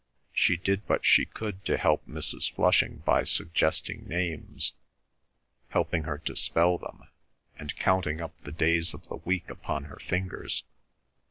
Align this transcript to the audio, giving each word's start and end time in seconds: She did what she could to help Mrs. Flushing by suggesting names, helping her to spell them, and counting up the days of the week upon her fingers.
She 0.33 0.57
did 0.57 0.81
what 0.87 1.05
she 1.05 1.27
could 1.27 1.63
to 1.65 1.77
help 1.77 2.07
Mrs. 2.07 2.51
Flushing 2.51 3.03
by 3.05 3.23
suggesting 3.23 4.07
names, 4.07 4.73
helping 5.69 6.05
her 6.05 6.17
to 6.17 6.35
spell 6.35 6.79
them, 6.79 7.07
and 7.59 7.75
counting 7.75 8.19
up 8.19 8.33
the 8.41 8.51
days 8.51 8.95
of 8.95 9.07
the 9.09 9.17
week 9.17 9.51
upon 9.51 9.83
her 9.83 9.97
fingers. 9.99 10.63